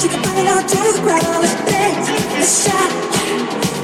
She 0.00 0.06
can 0.06 0.22
bring 0.22 0.46
it 0.46 0.48
all 0.48 0.62
to 0.62 0.92
the 0.92 1.00
ground. 1.02 1.42
Let's 2.38 2.64
shout. 2.64 2.92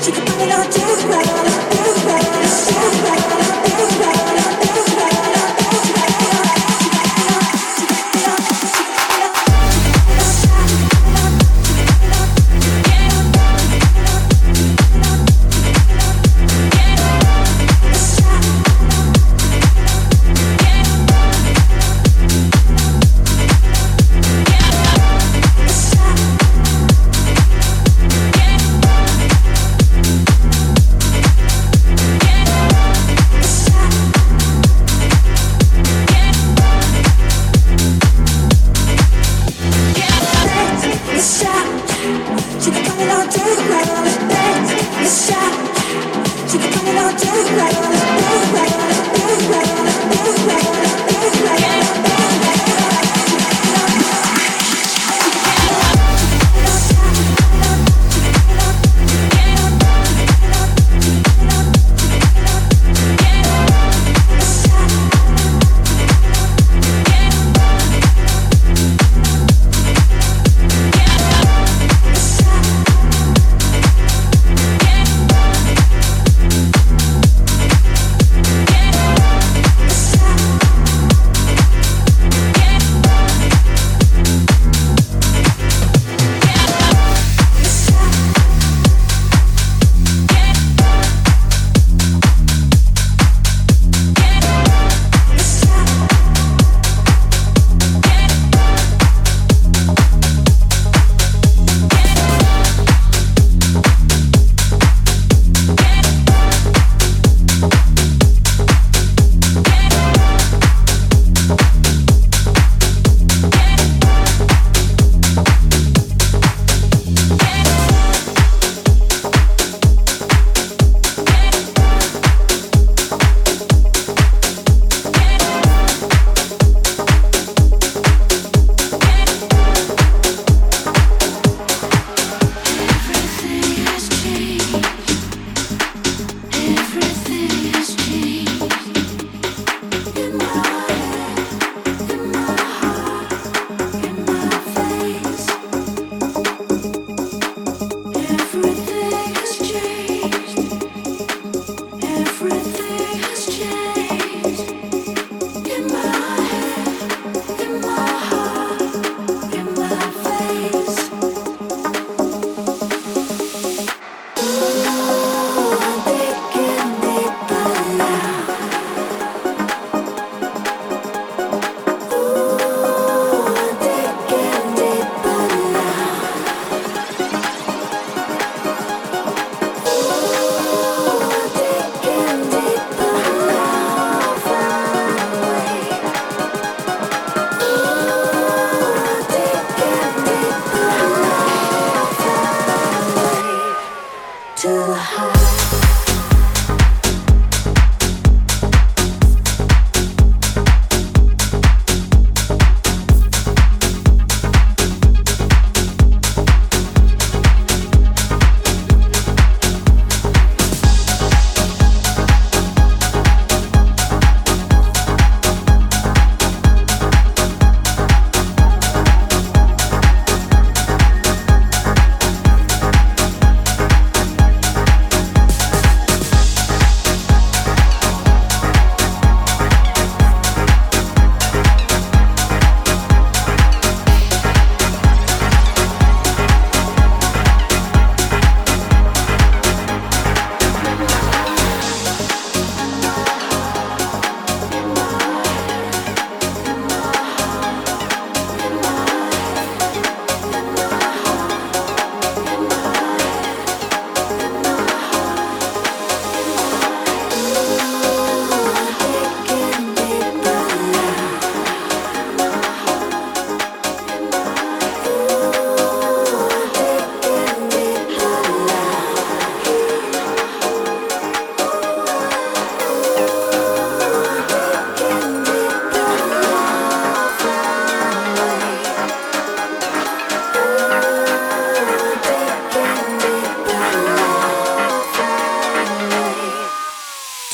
She 0.00 0.12
can 0.12 0.24
burn 0.24 0.48
it 0.48 0.54
all 0.54 0.64
to 0.64 0.80
the 0.80 1.06
ground. 1.08 1.63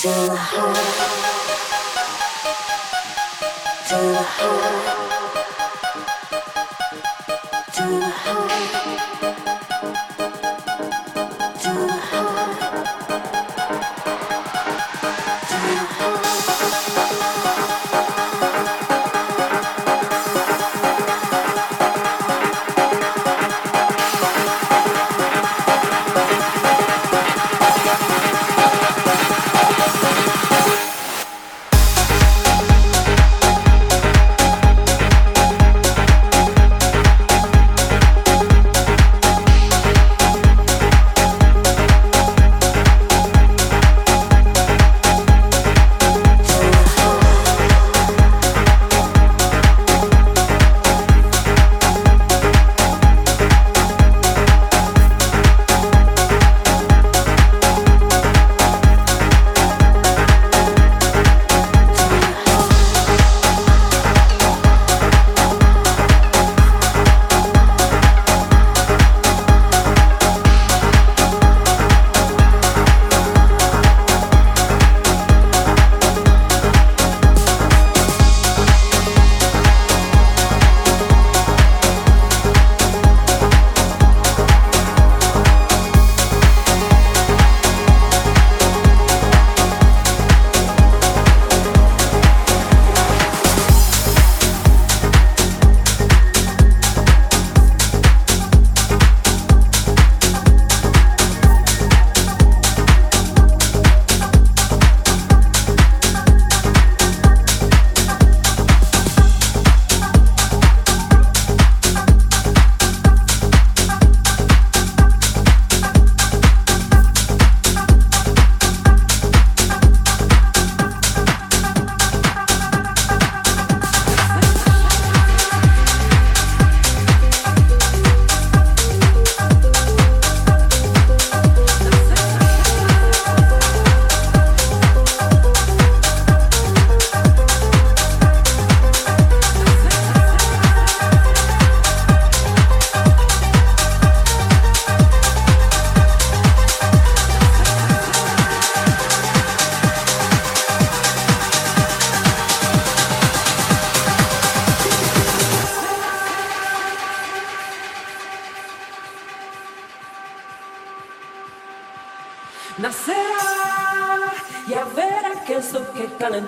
to 0.01 0.09
the 0.09 0.35
heart, 0.35 0.77
to 3.87 3.97
the 3.97 4.23
heart. 4.23 5.00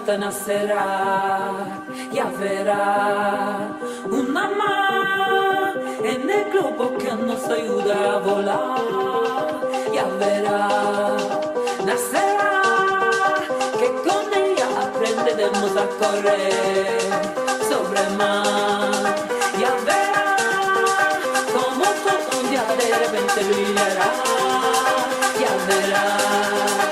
santa 0.05 0.19
nacerá, 0.19 1.81
ya 2.13 2.25
verá 2.39 3.69
una 4.11 4.49
más 4.51 5.77
en 6.03 6.29
el 6.29 6.51
globo 6.51 6.97
que 6.99 7.13
nos 7.13 7.45
ayuda 7.45 8.15
a 8.15 8.19
volar, 8.19 9.61
ya 9.93 10.07
verá, 10.19 11.17
nacerá, 11.87 12.63
que 13.79 13.89
con 14.07 14.25
ella 14.35 14.67
aprenderemos 14.87 15.73
a 15.77 15.87
correr 16.01 17.01
sobre 17.69 18.03
mar, 18.17 19.15
ya 19.61 19.73
verá 19.87 20.37
como 21.55 21.85
todo 22.05 22.41
un 22.41 22.51
día 22.51 22.65
de 22.79 22.89
repente 22.99 23.41
brillará, 23.45 24.11
ya 25.41 25.53
verá. 25.69 26.92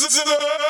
Zzzz! 0.00 0.69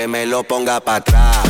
que 0.00 0.08
me 0.08 0.24
lo 0.24 0.42
ponga 0.44 0.80
para 0.80 0.96
atrás. 0.96 1.49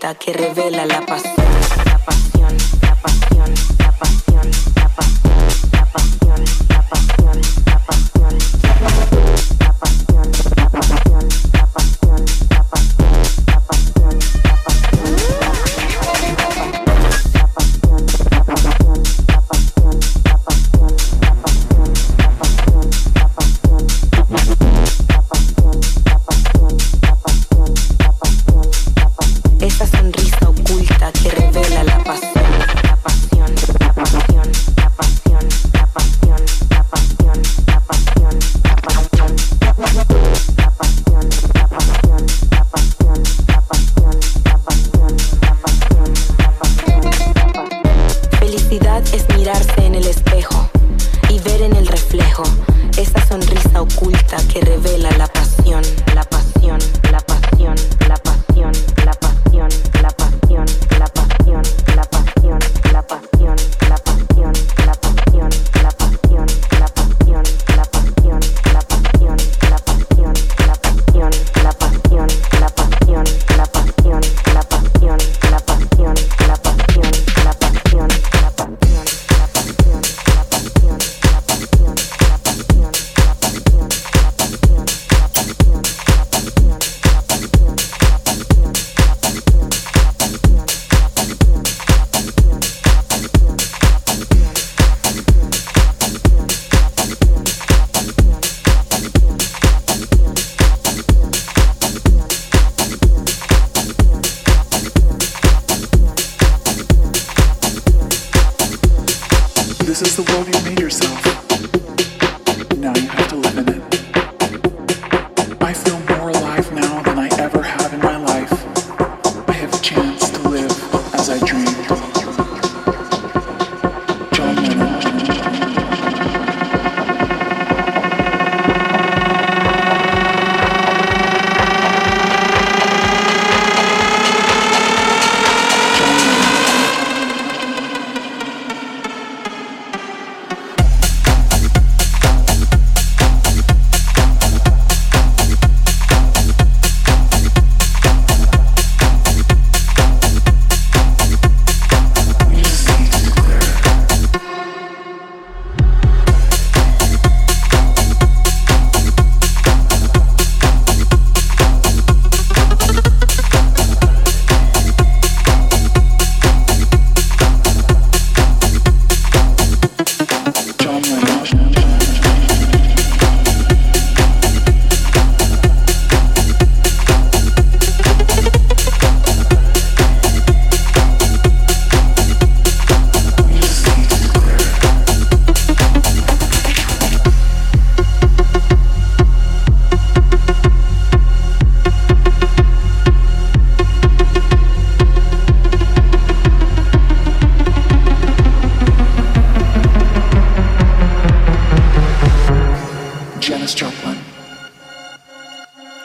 que 0.00 0.32
revela 0.32 0.86
la 0.86 1.04
pasión. 1.04 1.29
espejo 50.20 50.70
y 51.28 51.38
ver 51.40 51.62
en 51.62 51.76
el 51.76 51.86
reflejo 51.86 52.42
esa 52.96 53.24
sonrisa 53.26 53.80
oculta 53.80 54.36
que 54.52 54.60
revela 54.60 55.10
la 55.12 55.26
pasión, 55.26 55.82
la 56.14 56.22
pasión. 56.24 56.39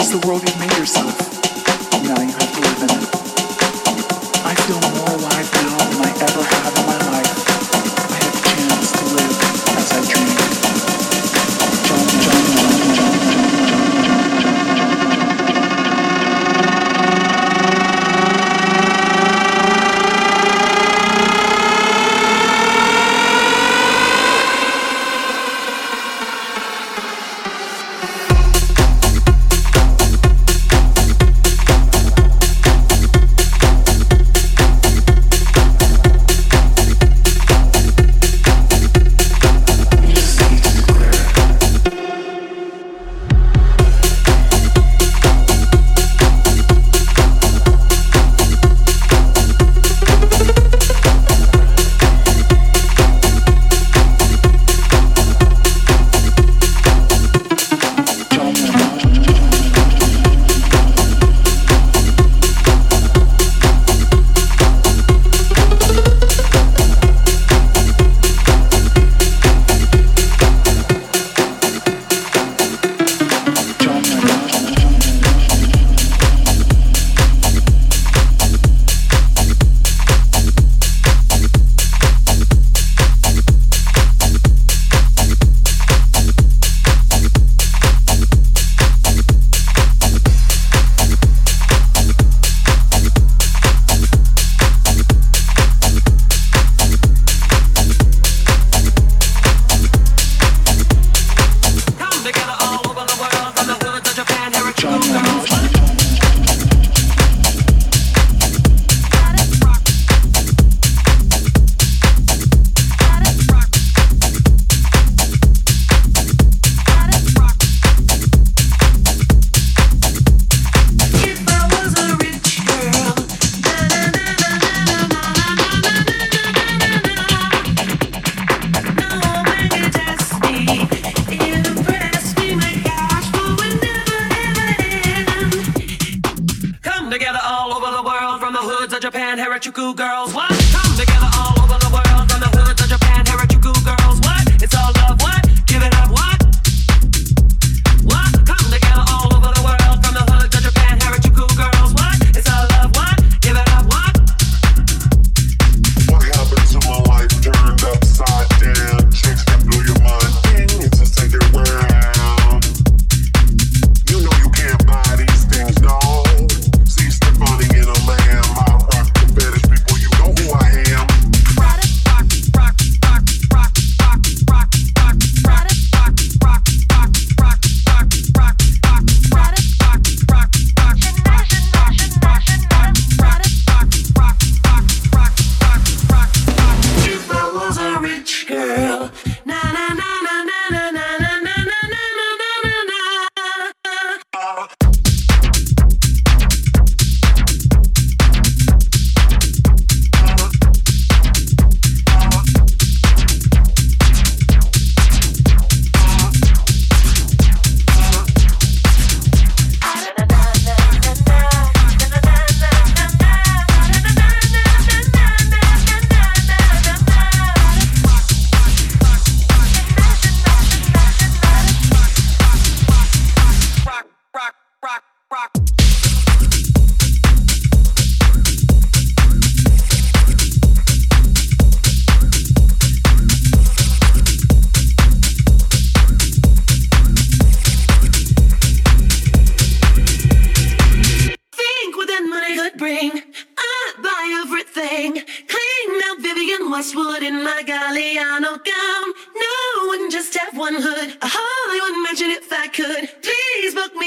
is 0.00 0.10
the 0.18 0.26
world 0.26 0.40
you 0.48 0.58
made 0.58 0.72
yourself. 0.78 1.14
Now 2.02 2.20
you 2.22 2.32
have 2.32 2.52
to 2.54 2.60
live 2.60 2.82
in 2.84 2.90
it. 2.90 3.08
I 4.46 4.54
feel 4.64 4.80
more 4.96 5.08
alive 5.16 5.52
now 5.52 5.76
than 5.90 6.06
I 6.06 6.10
ever 6.24 6.42
have. 6.42 6.79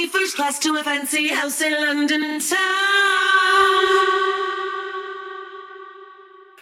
first 0.08 0.36
class 0.36 0.60
to 0.60 0.76
a 0.76 0.84
fancy 0.84 1.30
house 1.30 1.62
in 1.62 1.72
London 1.74 2.40
town. 2.40 2.58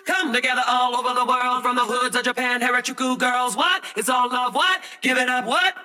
Come 0.06 0.34
together 0.34 0.62
all 0.68 0.96
over 0.96 1.14
the 1.14 1.26
world 1.26 1.64
from 1.64 1.76
the 1.76 1.86
hoods 1.86 2.16
of 2.16 2.24
Japan, 2.24 2.62
Harajuku 2.62 3.18
girls. 3.18 3.56
What? 3.56 3.84
It's 3.96 4.10
all 4.10 4.30
love. 4.30 4.56
What? 4.56 4.82
Give 5.02 5.18
it 5.18 5.30
up. 5.30 5.46
What? 5.46 5.76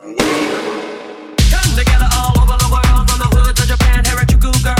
Come 0.00 0.16
together 1.76 2.08
all 2.16 2.38
over 2.40 2.56
the 2.58 2.68
world 2.70 3.10
from 3.10 3.18
the 3.18 3.30
hoods 3.36 3.60
of 3.60 3.66
Japan, 3.68 4.04
Harajuku 4.04 4.64
girls. 4.64 4.79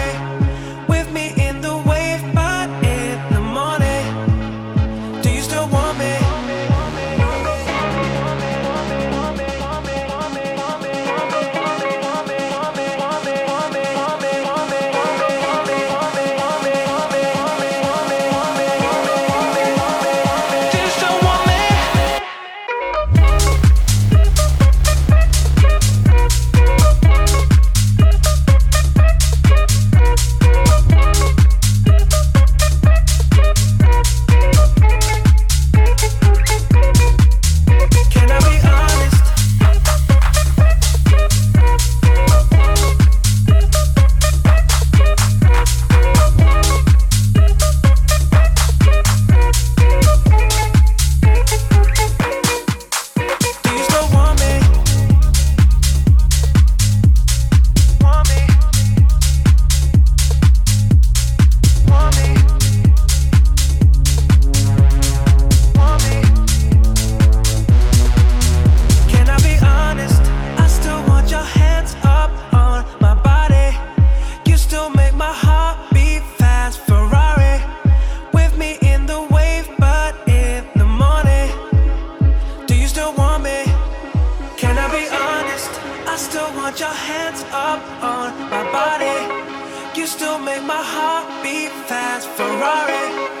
still 90.21 90.37
make 90.37 90.63
my 90.63 90.83
heart 90.93 91.25
beat 91.41 91.71
fast, 91.89 92.27
Ferrari. 92.37 93.40